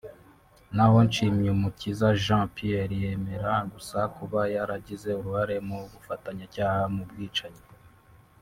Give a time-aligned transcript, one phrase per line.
[0.75, 7.63] na ho Nshimyumukiza Jean Pierre yemera gusa kuba yaragize uruhare mu bufatanyacyaha mu bwicanyi